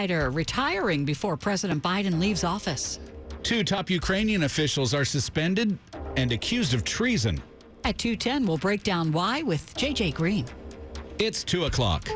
retiring 0.00 1.04
before 1.04 1.36
President 1.36 1.82
Biden 1.82 2.20
leaves 2.20 2.44
office. 2.44 3.00
Two 3.42 3.64
top 3.64 3.90
Ukrainian 3.90 4.44
officials 4.44 4.94
are 4.94 5.04
suspended 5.04 5.76
and 6.16 6.30
accused 6.30 6.72
of 6.72 6.84
treason. 6.84 7.42
At 7.84 7.98
210, 7.98 8.46
we'll 8.46 8.58
break 8.58 8.84
down 8.84 9.10
why 9.10 9.42
with 9.42 9.74
JJ 9.74 10.14
Green. 10.14 10.46
It's 11.18 11.42
2 11.42 11.64
o'clock. 11.64 12.08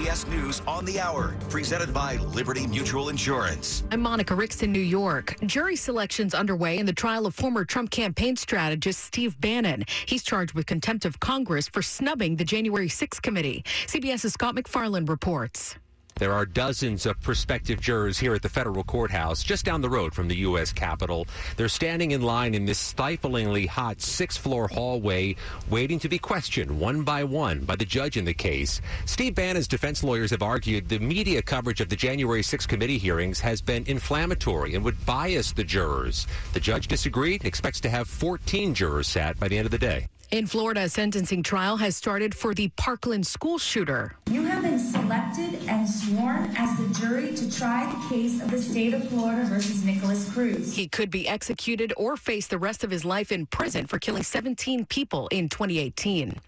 CBS 0.00 0.26
News 0.30 0.62
on 0.66 0.86
the 0.86 0.98
Hour, 0.98 1.34
presented 1.50 1.92
by 1.92 2.16
Liberty 2.16 2.66
Mutual 2.66 3.10
Insurance. 3.10 3.84
I'm 3.90 4.00
Monica 4.00 4.34
Ricks 4.34 4.62
in 4.62 4.72
New 4.72 4.80
York. 4.80 5.36
Jury 5.44 5.76
selections 5.76 6.32
underway 6.32 6.78
in 6.78 6.86
the 6.86 6.92
trial 6.94 7.26
of 7.26 7.34
former 7.34 7.66
Trump 7.66 7.90
campaign 7.90 8.34
strategist 8.36 9.00
Steve 9.00 9.38
Bannon. 9.42 9.84
He's 10.06 10.22
charged 10.22 10.54
with 10.54 10.64
contempt 10.64 11.04
of 11.04 11.20
Congress 11.20 11.68
for 11.68 11.82
snubbing 11.82 12.36
the 12.36 12.46
January 12.46 12.88
6th 12.88 13.20
committee. 13.20 13.62
CBS's 13.88 14.32
Scott 14.32 14.54
MacFarlane 14.54 15.04
reports. 15.04 15.76
There 16.20 16.34
are 16.34 16.44
dozens 16.44 17.06
of 17.06 17.18
prospective 17.22 17.80
jurors 17.80 18.18
here 18.18 18.34
at 18.34 18.42
the 18.42 18.48
federal 18.50 18.84
courthouse 18.84 19.42
just 19.42 19.64
down 19.64 19.80
the 19.80 19.88
road 19.88 20.12
from 20.12 20.28
the 20.28 20.36
U.S. 20.36 20.70
Capitol. 20.70 21.26
They're 21.56 21.66
standing 21.66 22.10
in 22.10 22.20
line 22.20 22.52
in 22.52 22.66
this 22.66 22.78
stiflingly 22.78 23.66
hot 23.66 24.02
six 24.02 24.36
floor 24.36 24.68
hallway, 24.68 25.36
waiting 25.70 25.98
to 26.00 26.10
be 26.10 26.18
questioned 26.18 26.78
one 26.78 27.04
by 27.04 27.24
one 27.24 27.60
by 27.60 27.74
the 27.74 27.86
judge 27.86 28.18
in 28.18 28.26
the 28.26 28.34
case. 28.34 28.82
Steve 29.06 29.34
Bannon's 29.34 29.66
defense 29.66 30.04
lawyers 30.04 30.30
have 30.30 30.42
argued 30.42 30.90
the 30.90 30.98
media 30.98 31.40
coverage 31.40 31.80
of 31.80 31.88
the 31.88 31.96
January 31.96 32.42
6 32.42 32.66
committee 32.66 32.98
hearings 32.98 33.40
has 33.40 33.62
been 33.62 33.86
inflammatory 33.86 34.74
and 34.74 34.84
would 34.84 35.06
bias 35.06 35.52
the 35.52 35.64
jurors. 35.64 36.26
The 36.52 36.60
judge 36.60 36.86
disagreed, 36.86 37.46
expects 37.46 37.80
to 37.80 37.88
have 37.88 38.08
14 38.08 38.74
jurors 38.74 39.08
sat 39.08 39.40
by 39.40 39.48
the 39.48 39.56
end 39.56 39.64
of 39.64 39.72
the 39.72 39.78
day. 39.78 40.08
In 40.30 40.46
Florida, 40.46 40.82
a 40.82 40.88
sentencing 40.88 41.42
trial 41.42 41.76
has 41.78 41.96
started 41.96 42.36
for 42.36 42.54
the 42.54 42.68
Parkland 42.76 43.26
school 43.26 43.58
shooter. 43.58 44.14
You 44.30 44.44
have 44.44 44.62
been 44.62 44.78
selected 44.78 45.58
and 45.68 45.79
sworn 45.90 46.54
as 46.56 46.78
the 46.78 46.88
jury 47.00 47.34
to 47.34 47.50
try 47.52 47.92
the 47.92 48.08
case 48.08 48.40
of 48.40 48.50
the 48.50 48.62
state 48.62 48.94
of 48.94 49.06
Florida 49.08 49.44
versus 49.44 49.84
Nikolas 49.84 50.32
Cruz. 50.32 50.74
He 50.74 50.88
could 50.88 51.10
be 51.10 51.28
executed 51.28 51.92
or 51.96 52.16
face 52.16 52.46
the 52.46 52.58
rest 52.58 52.84
of 52.84 52.90
his 52.90 53.04
life 53.04 53.32
in 53.32 53.46
prison 53.46 53.86
for 53.86 53.98
killing 53.98 54.22
17 54.22 54.86
people 54.86 55.28
in 55.28 55.48
2018. 55.48 56.40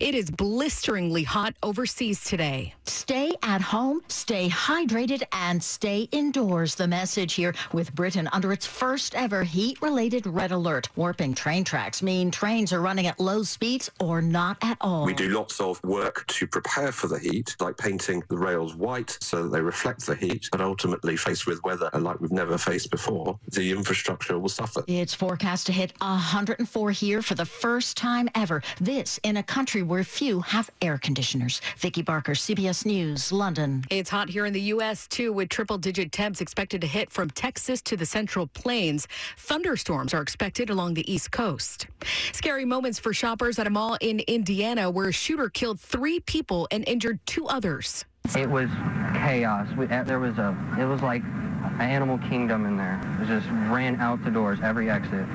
It 0.00 0.14
is 0.14 0.30
blisteringly 0.30 1.24
hot 1.24 1.54
overseas 1.62 2.22
today. 2.22 2.74
Stay 2.84 3.34
at 3.42 3.62
home, 3.62 4.00
stay 4.08 4.48
hydrated, 4.48 5.22
and 5.32 5.62
stay 5.62 6.08
indoors. 6.12 6.74
The 6.74 6.86
message 6.86 7.34
here 7.34 7.54
with 7.72 7.94
Britain 7.94 8.28
under 8.32 8.52
its 8.52 8.66
first 8.66 9.14
ever 9.14 9.42
heat 9.42 9.80
related 9.82 10.26
red 10.26 10.52
alert. 10.52 10.88
Warping 10.94 11.34
train 11.34 11.64
tracks 11.64 12.02
mean 12.02 12.30
trains 12.30 12.72
are 12.72 12.80
running 12.80 13.06
at 13.06 13.18
low 13.18 13.30
low 13.40 13.44
speeds 13.44 13.90
or 14.00 14.20
not 14.20 14.58
at 14.60 14.76
all. 14.80 15.06
We 15.06 15.14
do 15.14 15.28
lots 15.28 15.60
of 15.60 15.82
work 15.84 16.26
to 16.26 16.46
prepare 16.46 16.92
for 16.92 17.06
the 17.06 17.18
heat, 17.18 17.56
like 17.60 17.76
painting 17.76 18.22
the 18.28 18.36
rails 18.36 18.74
white 18.74 18.89
so 19.20 19.44
that 19.44 19.48
they 19.50 19.60
reflect 19.60 20.06
the 20.06 20.14
heat, 20.14 20.48
but 20.50 20.60
ultimately, 20.60 21.16
faced 21.16 21.46
with 21.46 21.62
weather 21.62 21.90
like 21.94 22.20
we've 22.20 22.32
never 22.32 22.58
faced 22.58 22.90
before, 22.90 23.38
the 23.52 23.70
infrastructure 23.70 24.38
will 24.38 24.48
suffer. 24.48 24.82
It's 24.86 25.14
forecast 25.14 25.66
to 25.66 25.72
hit 25.72 25.92
104 26.00 26.90
here 26.90 27.22
for 27.22 27.34
the 27.34 27.44
first 27.44 27.96
time 27.96 28.28
ever. 28.34 28.62
This 28.80 29.20
in 29.22 29.36
a 29.36 29.42
country 29.42 29.82
where 29.82 30.04
few 30.04 30.40
have 30.40 30.70
air 30.82 30.98
conditioners. 30.98 31.60
Vicki 31.78 32.02
Barker, 32.02 32.32
CBS 32.32 32.84
News, 32.84 33.32
London. 33.32 33.84
It's 33.90 34.10
hot 34.10 34.28
here 34.28 34.46
in 34.46 34.52
the 34.52 34.60
U.S. 34.74 35.06
too, 35.06 35.32
with 35.32 35.48
triple 35.48 35.78
digit 35.78 36.12
temps 36.12 36.40
expected 36.40 36.80
to 36.80 36.86
hit 36.86 37.10
from 37.10 37.30
Texas 37.30 37.80
to 37.82 37.96
the 37.96 38.06
Central 38.06 38.46
Plains. 38.46 39.06
Thunderstorms 39.36 40.14
are 40.14 40.22
expected 40.22 40.70
along 40.70 40.94
the 40.94 41.10
East 41.10 41.30
Coast. 41.30 41.86
Scary 42.32 42.64
moments 42.64 42.98
for 42.98 43.12
shoppers 43.12 43.58
at 43.58 43.66
a 43.66 43.70
mall 43.70 43.96
in 44.00 44.20
Indiana 44.20 44.90
where 44.90 45.08
a 45.08 45.12
shooter 45.12 45.48
killed 45.48 45.80
three 45.80 46.20
people 46.20 46.66
and 46.70 46.86
injured 46.88 47.20
two 47.26 47.46
others. 47.46 48.04
It 48.36 48.48
was 48.48 48.70
chaos. 49.14 49.66
We, 49.76 49.86
uh, 49.88 50.04
there 50.04 50.20
was 50.20 50.38
a, 50.38 50.56
it 50.78 50.84
was 50.84 51.02
like 51.02 51.22
an 51.24 51.80
animal 51.80 52.18
kingdom 52.18 52.64
in 52.64 52.76
there. 52.76 53.00
It 53.20 53.26
just 53.26 53.48
ran 53.70 53.96
out 54.00 54.22
the 54.22 54.30
doors, 54.30 54.60
every 54.62 54.88
exit. 54.88 55.26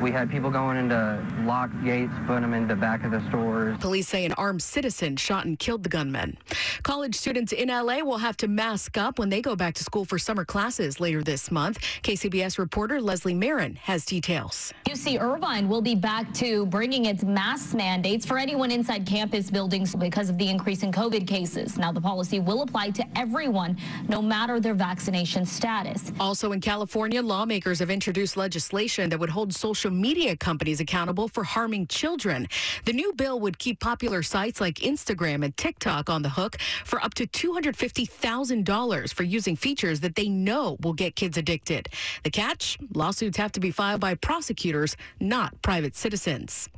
We 0.00 0.10
had 0.10 0.30
people 0.30 0.50
going 0.50 0.78
into 0.78 1.22
locked 1.44 1.84
gates, 1.84 2.12
putting 2.26 2.40
them 2.40 2.54
in 2.54 2.66
the 2.66 2.74
back 2.74 3.04
of 3.04 3.10
the 3.10 3.20
stores. 3.28 3.76
Police 3.80 4.08
say 4.08 4.24
an 4.24 4.32
armed 4.32 4.62
citizen 4.62 5.16
shot 5.16 5.44
and 5.44 5.58
killed 5.58 5.82
the 5.82 5.90
gunman. 5.90 6.38
College 6.82 7.14
students 7.14 7.52
in 7.52 7.68
LA 7.68 7.98
will 7.98 8.16
have 8.16 8.34
to 8.38 8.48
mask 8.48 8.96
up 8.96 9.18
when 9.18 9.28
they 9.28 9.42
go 9.42 9.54
back 9.54 9.74
to 9.74 9.84
school 9.84 10.06
for 10.06 10.18
summer 10.18 10.46
classes 10.46 11.00
later 11.00 11.22
this 11.22 11.50
month. 11.50 11.80
KCBS 12.02 12.58
reporter 12.58 12.98
Leslie 12.98 13.34
Marin 13.34 13.76
has 13.76 14.06
details. 14.06 14.72
UC 14.86 15.20
Irvine 15.20 15.68
will 15.68 15.82
be 15.82 15.94
back 15.94 16.32
to 16.34 16.64
bringing 16.66 17.04
its 17.04 17.22
mask 17.22 17.74
mandates 17.74 18.24
for 18.24 18.38
anyone 18.38 18.70
inside 18.70 19.04
campus 19.04 19.50
buildings 19.50 19.94
because 19.94 20.30
of 20.30 20.38
the 20.38 20.48
increase 20.48 20.82
in 20.82 20.92
COVID 20.92 21.26
cases. 21.26 21.76
Now, 21.76 21.92
the 21.92 22.00
policy 22.00 22.40
will 22.40 22.62
apply 22.62 22.90
to 22.92 23.04
everyone, 23.18 23.76
no 24.08 24.22
matter 24.22 24.60
their 24.60 24.74
vaccination 24.74 25.44
status. 25.44 26.10
Also 26.18 26.52
in 26.52 26.60
California, 26.62 27.20
lawmakers 27.20 27.80
have 27.80 27.90
introduced 27.90 28.38
legislation 28.38 29.10
that 29.10 29.20
would 29.20 29.28
hold 29.28 29.52
social 29.54 29.89
media 29.90 30.36
companies 30.36 30.80
accountable 30.80 31.28
for 31.28 31.44
harming 31.44 31.86
children. 31.88 32.48
The 32.84 32.92
new 32.92 33.12
bill 33.12 33.40
would 33.40 33.58
keep 33.58 33.80
popular 33.80 34.22
sites 34.22 34.60
like 34.60 34.76
Instagram 34.76 35.44
and 35.44 35.56
TikTok 35.56 36.08
on 36.08 36.22
the 36.22 36.28
hook 36.28 36.56
for 36.84 37.02
up 37.02 37.14
to 37.14 37.26
$250,000 37.26 39.14
for 39.14 39.22
using 39.22 39.56
features 39.56 40.00
that 40.00 40.14
they 40.14 40.28
know 40.28 40.76
will 40.80 40.92
get 40.92 41.16
kids 41.16 41.36
addicted. 41.36 41.88
The 42.22 42.30
catch? 42.30 42.78
Lawsuits 42.94 43.36
have 43.36 43.52
to 43.52 43.60
be 43.60 43.70
filed 43.70 44.00
by 44.00 44.14
prosecutors, 44.14 44.96
not 45.20 45.60
private 45.62 45.96
citizens. 45.96 46.68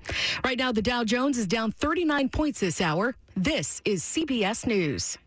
Right 0.44 0.58
now, 0.58 0.72
the 0.72 0.82
Dow 0.82 1.04
Jones 1.04 1.38
is 1.38 1.46
down 1.46 1.72
39 1.72 2.28
points 2.28 2.60
this 2.60 2.80
hour. 2.80 3.14
This 3.36 3.80
is 3.84 4.02
CBS 4.02 4.66
News. 4.66 5.18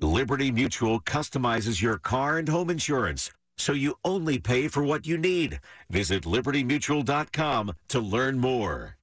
Liberty 0.00 0.50
Mutual 0.50 1.00
customizes 1.00 1.80
your 1.80 1.98
car 1.98 2.38
and 2.38 2.48
home 2.48 2.68
insurance 2.68 3.30
so 3.56 3.72
you 3.72 3.94
only 4.04 4.38
pay 4.38 4.68
for 4.68 4.84
what 4.84 5.06
you 5.06 5.16
need. 5.16 5.60
Visit 5.88 6.24
libertymutual.com 6.24 7.72
to 7.88 8.00
learn 8.00 8.38
more. 8.38 8.96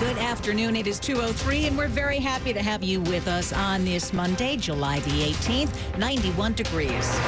Good 0.00 0.18
afternoon. 0.18 0.76
It 0.76 0.86
is 0.86 0.98
203, 0.98 1.66
and 1.66 1.78
we're 1.78 1.88
very 1.88 2.18
happy 2.18 2.52
to 2.52 2.60
have 2.60 2.82
you 2.82 3.00
with 3.02 3.28
us 3.28 3.52
on 3.52 3.84
this 3.84 4.12
Monday, 4.12 4.56
July 4.56 4.98
the 5.00 5.32
18th, 5.32 5.98
91 5.98 6.52
degrees. 6.54 7.18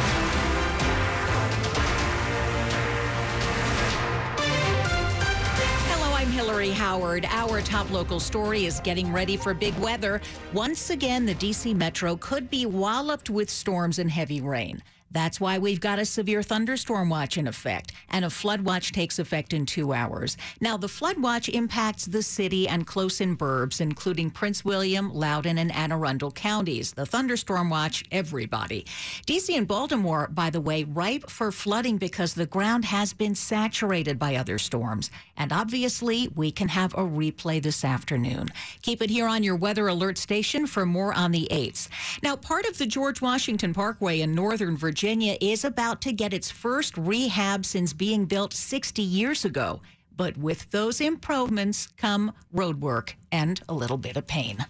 Hello, 6.57 6.73
Howard. 6.73 7.27
Our 7.27 7.61
top 7.61 7.91
local 7.91 8.19
story 8.19 8.65
is 8.65 8.81
getting 8.81 9.13
ready 9.13 9.37
for 9.37 9.53
big 9.53 9.77
weather. 9.77 10.23
Once 10.55 10.89
again, 10.89 11.27
the 11.27 11.35
D.C. 11.35 11.75
Metro 11.75 12.17
could 12.17 12.49
be 12.49 12.65
walloped 12.65 13.29
with 13.29 13.51
storms 13.51 13.99
and 13.99 14.11
heavy 14.11 14.41
rain. 14.41 14.83
That's 15.17 15.41
why 15.41 15.57
we've 15.57 15.81
got 15.81 15.99
a 15.99 16.05
severe 16.05 16.43
thunderstorm 16.43 17.09
watch 17.09 17.39
in 17.39 17.47
effect, 17.47 17.93
and 18.11 18.23
a 18.23 18.29
flood 18.29 18.61
watch 18.61 18.93
takes 18.93 19.19
effect 19.19 19.55
in 19.55 19.65
two 19.65 19.95
hours. 19.95 20.37
Now, 20.61 20.77
the 20.77 20.89
flood 20.89 21.19
watch 21.19 21.49
impacts 21.49 22.05
the 22.05 22.23
city 22.23 22.69
and 22.69 22.87
close 22.87 23.23
in 23.23 23.35
burbs, 23.35 23.81
including 23.81 24.29
Prince 24.29 24.63
William, 24.63 25.11
Loudoun, 25.11 25.57
and 25.57 25.75
Anne 25.75 25.91
Arundel 25.91 26.33
counties. 26.33 26.93
The 26.93 27.07
thunderstorm 27.07 27.71
watch, 27.71 28.05
everybody. 28.13 28.85
DC 29.27 29.57
and 29.57 29.67
Baltimore, 29.67 30.29
by 30.31 30.51
the 30.51 30.61
way, 30.61 30.85
ripe 30.85 31.31
for 31.31 31.51
flooding 31.51 31.97
because 31.97 32.35
the 32.35 32.45
ground 32.45 32.85
has 32.85 33.15
been 33.15 33.35
saturated 33.35 34.19
by 34.19 34.37
other 34.37 34.59
storms. 34.59 35.11
And 35.39 35.51
obviously, 35.51 36.29
we 36.35 36.51
can 36.51 36.69
have 36.69 36.93
a 36.93 36.99
replay 36.99 37.63
this 37.63 37.87
afternoon. 37.87 38.51
Keep 38.83 39.01
it 39.01 39.09
here 39.09 39.29
on 39.29 39.43
your 39.43 39.57
weather 39.57 39.89
alert 39.89 40.19
station 40.19 40.67
for 40.67 40.85
more 40.85 41.15
on 41.15 41.33
the 41.33 41.49
8th. 41.51 41.89
Now, 42.23 42.37
part 42.37 42.67
of 42.67 42.77
the 42.77 42.87
George 42.87 43.23
Washington 43.23 43.73
Parkway 43.73 44.21
in 44.21 44.35
Northern 44.35 44.77
Virginia 44.77 45.06
Virginia 45.07 45.37
is 45.41 45.65
about 45.65 46.03
to 46.03 46.11
get 46.13 46.35
its 46.35 46.51
first 46.51 46.99
rehab 46.99 47.65
since 47.65 47.93
being 47.93 48.25
built 48.25 48.53
60 48.53 49.01
years 49.01 49.45
ago. 49.45 49.81
But 50.17 50.37
with 50.37 50.69
those 50.73 51.01
improvements 51.01 51.87
come 51.97 52.33
roadwork 52.53 53.13
and 53.31 53.61
a 53.69 53.73
little 53.73 53.99
bit 53.99 54.17
of 54.17 54.27
pain 54.27 54.67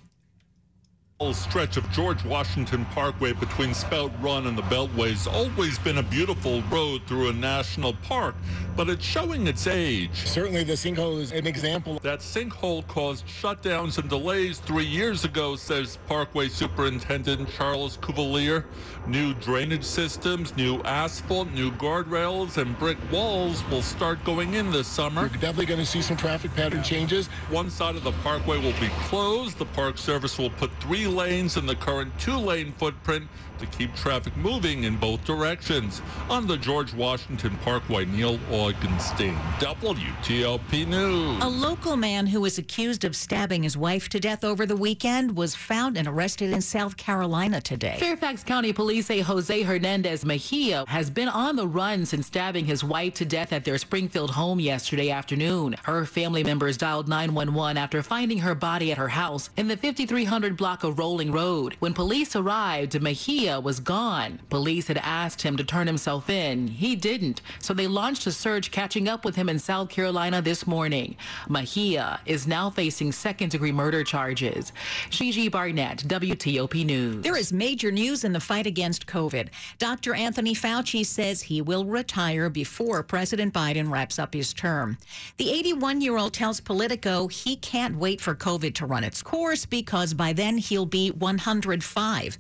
whole 1.19 1.32
stretch 1.32 1.78
of 1.78 1.91
George 1.92 2.22
Washington 2.27 2.84
Parkway 2.86 3.33
between 3.33 3.72
Spout 3.72 4.13
Run 4.21 4.47
and 4.47 4.57
the 4.57 4.63
Beltway's 4.65 5.27
always 5.27 5.78
been 5.78 5.97
a 5.97 6.03
beautiful 6.03 6.60
road 6.65 7.01
through 7.07 7.30
a 7.30 7.33
national 7.33 7.95
park, 8.03 8.34
but 8.77 8.91
it's 8.91 9.03
showing 9.03 9.47
its 9.47 9.66
age. 9.66 10.27
Certainly 10.27 10.65
the 10.65 10.74
sinkhole 10.74 11.18
is 11.18 11.33
an 11.33 11.47
example. 11.47 11.98
That 12.03 12.18
sinkhole 12.18 12.86
caused 12.86 13.27
shutdowns 13.27 13.97
and 13.97 14.10
delays 14.10 14.59
three 14.59 14.84
years 14.84 15.24
ago, 15.24 15.57
says 15.57 15.97
Parkway 16.07 16.48
Superintendent 16.48 17.48
Charles 17.57 17.97
Cuvelier. 17.97 18.66
New 19.07 19.33
drainage 19.34 19.84
systems, 19.84 20.54
new 20.54 20.83
asphalt, 20.83 21.51
new 21.53 21.71
guardrails, 21.72 22.59
and 22.59 22.78
brick 22.78 22.98
walls 23.10 23.65
will 23.71 23.80
start 23.80 24.22
going 24.24 24.53
in 24.53 24.71
this 24.71 24.86
summer. 24.86 25.22
You're 25.22 25.41
definitely 25.41 25.66
going 25.66 25.80
to 25.80 25.86
see 25.86 26.03
some 26.03 26.18
traffic 26.18 26.54
pattern 26.54 26.83
changes. 26.83 27.28
One 27.48 27.71
side 27.71 27.97
of 27.97 28.04
the 28.04 28.13
parkway 28.22 28.59
will 28.59 28.78
be 28.80 28.91
closed. 29.04 29.57
The 29.57 29.65
Park 29.65 29.97
Service 29.97 30.36
will 30.36 30.51
put 30.51 30.71
three 30.80 31.05
three 31.06 31.14
lanes 31.14 31.56
in 31.56 31.66
the 31.66 31.74
current 31.74 32.12
two-lane 32.18 32.72
footprint 32.78 33.28
to 33.58 33.66
keep 33.66 33.94
traffic 33.94 34.36
moving 34.36 34.84
in 34.84 34.97
both 34.97 35.24
directions. 35.24 36.03
On 36.28 36.47
the 36.47 36.56
George 36.56 36.92
Washington 36.92 37.56
Parkway, 37.58 38.04
Neil 38.04 38.38
Augenstein, 38.50 39.34
WTOP 39.58 40.86
News. 40.86 41.42
A 41.42 41.48
local 41.48 41.97
man 41.97 42.26
who 42.26 42.41
was 42.42 42.58
accused 42.58 43.04
of 43.04 43.16
stabbing 43.16 43.62
his 43.62 43.76
wife 43.76 44.08
to 44.10 44.20
death 44.20 44.44
over 44.44 44.66
the 44.66 44.76
weekend 44.76 45.36
was 45.36 45.54
found 45.54 45.97
and 45.97 46.06
arrested 46.06 46.50
in 46.50 46.60
South 46.60 46.97
Carolina 46.97 47.60
today. 47.60 47.97
Fairfax 47.98 48.42
County 48.42 48.72
police 48.72 49.06
say 49.06 49.20
Jose 49.20 49.62
Hernandez 49.62 50.24
Mejia 50.24 50.84
has 50.88 51.08
been 51.08 51.28
on 51.28 51.56
the 51.56 51.66
run 51.66 52.04
since 52.04 52.26
stabbing 52.26 52.66
his 52.66 52.84
wife 52.84 53.14
to 53.14 53.24
death 53.24 53.53
at 53.53 53.64
their 53.64 53.78
Springfield 53.78 54.32
home 54.32 54.60
yesterday 54.60 55.10
afternoon. 55.10 55.76
Her 55.84 56.04
family 56.04 56.44
members 56.44 56.76
dialed 56.76 57.08
911 57.08 57.78
after 57.78 58.03
finding 58.03 58.38
her 58.38 58.54
body 58.54 58.92
at 58.92 58.98
her 58.98 59.08
house 59.08 59.50
in 59.56 59.68
the 59.68 59.76
5300 59.76 60.56
block 60.56 60.84
of 60.84 60.96
Rolling 60.97 61.31
Road. 61.31 61.77
When 61.78 61.93
police 61.93 62.34
arrived, 62.34 63.01
Mejia 63.01 63.60
was 63.60 63.81
gone. 63.81 64.41
Police 64.48 64.89
had 64.89 64.98
asked 64.98 65.43
him 65.43 65.57
to 65.59 65.65
turn 65.65 65.87
himself 65.87 66.31
in. 66.31 66.69
He 66.69 66.97
didn't, 66.97 67.43
so 67.60 67.75
they 67.75 67.87
launched 67.87 68.27
a 68.27 68.33
search 68.33 68.71
catching 68.71 69.09
up 69.09 69.25
with 69.25 69.37
him 69.37 69.48
in 69.48 69.59
South 69.59 69.91
Carolina 69.91 70.41
this 70.41 70.66
morning. 70.66 71.16
Mejia 71.48 72.21
is 72.25 72.47
now 72.47 72.71
facing 72.71 73.13
second 73.13 73.51
degree 73.51 73.72
murder 73.72 74.03
charges. 74.03 74.72
Gigi 75.10 75.48
Barnett, 75.48 75.98
WTOP 75.98 76.84
News. 76.87 77.22
There 77.22 77.37
is 77.37 77.53
major 77.53 77.92
news 77.92 78.25
in 78.25 78.33
the 78.33 78.41
fight 78.41 78.66
against 78.66 79.07
COVID. 79.07 79.49
Dr. 79.78 80.15
Anthony 80.15 80.54
Fauci 80.54 81.04
says 81.04 81.42
he 81.42 81.60
will 81.60 81.84
retire 81.84 82.49
before 82.49 83.03
President 83.03 83.53
Biden 83.53 83.91
wraps 83.91 84.19
up 84.19 84.33
his 84.33 84.54
term. 84.54 84.97
The 85.37 85.51
81 85.51 86.01
year 86.01 86.16
old 86.16 86.33
tells 86.33 86.60
Politico 86.60 87.28
he 87.28 87.57
can't 87.57 87.97
wait 87.97 88.21
for 88.21 88.34
COVID 88.34 88.75
to 88.77 88.87
run 88.87 89.04
its 89.04 89.22
course 89.22 89.66
because 89.66 90.15
by 90.15 90.33
then 90.33 90.57
he'll 90.57 90.85
be 90.86 91.10
105. 91.10 92.38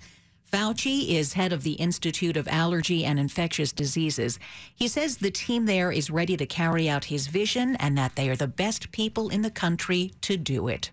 Fauci 0.50 1.10
is 1.10 1.32
head 1.32 1.52
of 1.52 1.64
the 1.64 1.72
Institute 1.72 2.36
of 2.36 2.46
Allergy 2.48 3.04
and 3.04 3.18
Infectious 3.18 3.72
Diseases. 3.72 4.38
He 4.74 4.86
says 4.86 5.16
the 5.16 5.30
team 5.30 5.66
there 5.66 5.90
is 5.90 6.08
ready 6.08 6.36
to 6.36 6.46
carry 6.46 6.88
out 6.88 7.06
his 7.06 7.26
vision 7.26 7.76
and 7.76 7.98
that 7.98 8.14
they 8.14 8.28
are 8.30 8.36
the 8.36 8.46
best 8.46 8.92
people 8.92 9.28
in 9.28 9.42
the 9.42 9.50
country 9.50 10.12
to 10.22 10.36
do 10.36 10.68
it. 10.68 10.92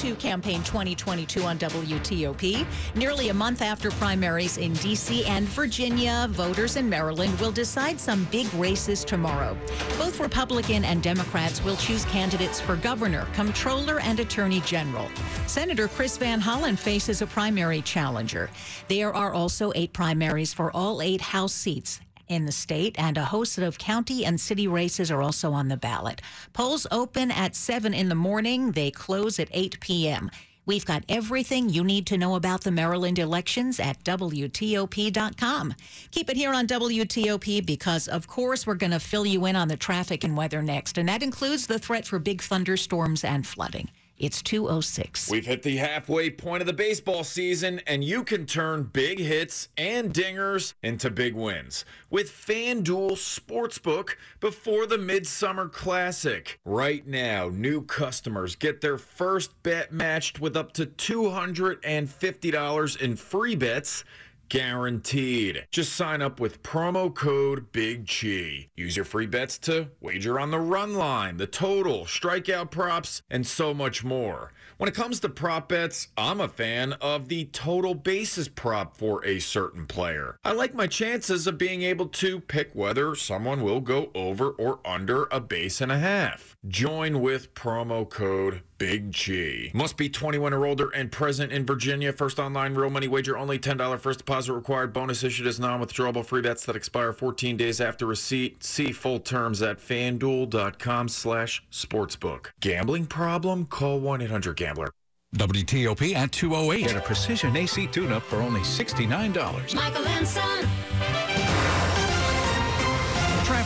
To 0.00 0.14
Campaign 0.14 0.62
2022 0.62 1.42
on 1.42 1.58
WTOP. 1.58 2.66
Nearly 2.94 3.28
a 3.28 3.34
month 3.34 3.60
after 3.60 3.90
primaries 3.90 4.56
in 4.56 4.72
D.C. 4.72 5.26
and 5.26 5.46
Virginia, 5.48 6.26
voters 6.30 6.76
in 6.76 6.88
Maryland 6.88 7.38
will 7.38 7.52
decide 7.52 8.00
some 8.00 8.24
big 8.30 8.50
races 8.54 9.04
tomorrow. 9.04 9.54
Both 9.98 10.18
Republican 10.18 10.86
and 10.86 11.02
Democrats 11.02 11.62
will 11.62 11.76
choose 11.76 12.06
candidates 12.06 12.62
for 12.62 12.76
governor, 12.76 13.26
comptroller, 13.34 14.00
and 14.00 14.20
attorney 14.20 14.60
general. 14.60 15.06
Senator 15.46 15.86
Chris 15.86 16.16
Van 16.16 16.40
Hollen 16.40 16.78
faces 16.78 17.20
a 17.20 17.26
primary 17.26 17.82
challenger. 17.82 18.48
There 18.88 19.14
are 19.14 19.34
also 19.34 19.70
eight 19.74 19.92
primaries 19.92 20.54
for 20.54 20.74
all 20.74 21.02
eight 21.02 21.20
House 21.20 21.52
seats 21.52 22.00
in 22.30 22.46
the 22.46 22.52
state, 22.52 22.94
and 22.98 23.18
a 23.18 23.24
host 23.24 23.58
of 23.58 23.78
county 23.78 24.24
and 24.24 24.40
city 24.40 24.68
races 24.68 25.10
are 25.10 25.20
also 25.20 25.52
on 25.52 25.68
the 25.68 25.76
ballot. 25.76 26.22
Polls 26.52 26.86
open 26.90 27.30
at 27.30 27.56
7 27.56 27.92
in 27.92 28.08
the 28.08 28.14
morning, 28.14 28.72
they 28.72 28.90
close 28.90 29.38
at 29.38 29.48
8 29.50 29.80
p.m. 29.80 30.30
We've 30.66 30.84
got 30.86 31.04
everything 31.08 31.68
you 31.68 31.82
need 31.82 32.06
to 32.06 32.18
know 32.18 32.36
about 32.36 32.62
the 32.62 32.70
Maryland 32.70 33.18
elections 33.18 33.80
at 33.80 34.04
WTOP.com. 34.04 35.74
Keep 36.12 36.30
it 36.30 36.36
here 36.36 36.54
on 36.54 36.66
WTOP 36.66 37.66
because, 37.66 38.06
of 38.06 38.28
course, 38.28 38.66
we're 38.66 38.74
going 38.74 38.92
to 38.92 39.00
fill 39.00 39.26
you 39.26 39.46
in 39.46 39.56
on 39.56 39.68
the 39.68 39.76
traffic 39.76 40.22
and 40.22 40.36
weather 40.36 40.62
next, 40.62 40.96
and 40.96 41.08
that 41.08 41.22
includes 41.24 41.66
the 41.66 41.78
threat 41.78 42.06
for 42.06 42.18
big 42.18 42.40
thunderstorms 42.40 43.24
and 43.24 43.46
flooding. 43.46 43.90
It's 44.20 44.40
206. 44.42 45.30
We've 45.30 45.46
hit 45.46 45.62
the 45.62 45.78
halfway 45.78 46.28
point 46.28 46.60
of 46.60 46.66
the 46.66 46.74
baseball 46.74 47.24
season, 47.24 47.80
and 47.86 48.04
you 48.04 48.22
can 48.22 48.44
turn 48.44 48.82
big 48.82 49.18
hits 49.18 49.70
and 49.78 50.12
dingers 50.12 50.74
into 50.82 51.08
big 51.08 51.34
wins 51.34 51.86
with 52.10 52.30
FanDuel 52.30 53.12
Sportsbook 53.12 54.16
before 54.38 54.84
the 54.84 54.98
Midsummer 54.98 55.70
Classic. 55.70 56.60
Right 56.66 57.06
now, 57.06 57.48
new 57.48 57.80
customers 57.80 58.56
get 58.56 58.82
their 58.82 58.98
first 58.98 59.62
bet 59.62 59.90
matched 59.90 60.38
with 60.38 60.54
up 60.54 60.72
to 60.72 60.84
$250 60.84 63.00
in 63.00 63.16
free 63.16 63.56
bets 63.56 64.04
guaranteed. 64.50 65.66
Just 65.70 65.94
sign 65.94 66.20
up 66.20 66.38
with 66.38 66.62
promo 66.62 67.14
code 67.14 67.72
Big 67.72 68.06
Chi. 68.06 68.68
Use 68.76 68.96
your 68.96 69.06
free 69.06 69.26
bets 69.26 69.56
to 69.60 69.88
wager 70.00 70.38
on 70.38 70.50
the 70.50 70.60
run 70.60 70.94
line, 70.94 71.38
the 71.38 71.46
total, 71.46 72.04
strikeout 72.04 72.70
props, 72.70 73.22
and 73.30 73.46
so 73.46 73.72
much 73.72 74.04
more. 74.04 74.52
When 74.76 74.88
it 74.88 74.94
comes 74.94 75.20
to 75.20 75.28
prop 75.28 75.68
bets, 75.68 76.08
I'm 76.16 76.40
a 76.40 76.48
fan 76.48 76.94
of 76.94 77.28
the 77.28 77.44
total 77.46 77.94
bases 77.94 78.48
prop 78.48 78.96
for 78.96 79.24
a 79.24 79.38
certain 79.38 79.86
player. 79.86 80.36
I 80.42 80.52
like 80.52 80.74
my 80.74 80.86
chances 80.86 81.46
of 81.46 81.58
being 81.58 81.82
able 81.82 82.06
to 82.06 82.40
pick 82.40 82.70
whether 82.74 83.14
someone 83.14 83.62
will 83.62 83.80
go 83.80 84.10
over 84.14 84.50
or 84.50 84.80
under 84.84 85.28
a 85.30 85.38
base 85.38 85.80
and 85.80 85.92
a 85.92 85.98
half. 85.98 86.56
Join 86.66 87.20
with 87.20 87.54
promo 87.54 88.08
code 88.08 88.62
Big 88.80 89.12
G. 89.12 89.70
Must 89.74 89.98
be 89.98 90.08
21 90.08 90.54
or 90.54 90.64
older 90.64 90.88
and 90.88 91.12
present 91.12 91.52
in 91.52 91.66
Virginia. 91.66 92.14
First 92.14 92.38
online 92.38 92.74
real 92.74 92.88
money 92.88 93.08
wager 93.08 93.36
only. 93.36 93.58
$10 93.58 93.98
first 94.00 94.20
deposit 94.20 94.54
required. 94.54 94.94
Bonus 94.94 95.22
issued 95.22 95.46
as 95.46 95.60
non-withdrawable 95.60 96.24
free 96.24 96.40
bets 96.40 96.64
that 96.64 96.74
expire 96.74 97.12
14 97.12 97.58
days 97.58 97.78
after 97.78 98.06
receipt. 98.06 98.64
See 98.64 98.90
full 98.90 99.20
terms 99.20 99.60
at 99.60 99.80
fanduel.com 99.80 101.08
slash 101.10 101.62
sportsbook. 101.70 102.46
Gambling 102.60 103.04
problem? 103.04 103.66
Call 103.66 104.00
1-800-GAMBLER. 104.00 104.88
WTOP 105.36 106.14
at 106.14 106.32
208. 106.32 106.86
Get 106.86 106.96
a 106.96 107.00
precision 107.02 107.54
AC 107.54 107.86
tune-up 107.86 108.22
for 108.22 108.36
only 108.36 108.62
$69. 108.62 109.74
Michael 109.74 110.06
and 110.06 110.26
Son. 110.26 110.66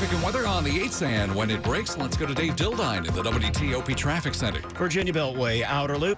Traffic 0.05 0.19
and 0.19 0.35
weather 0.35 0.47
on 0.47 0.65
the 0.65 0.81
8th 0.81 1.07
and 1.07 1.35
when 1.35 1.51
it 1.51 1.63
breaks, 1.63 1.97
let's 1.97 2.15
go 2.15 2.27
to 2.27 2.35
Dave 2.35 2.57
Dildine 2.57 3.09
in 3.09 3.15
the 3.15 3.23
WTOP 3.23 3.97
Traffic 3.97 4.35
Center. 4.35 4.61
Virginia 4.77 5.15
Beltway 5.15 5.63
Outer 5.63 5.97
Loop 5.97 6.13